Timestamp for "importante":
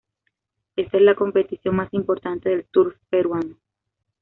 1.93-2.49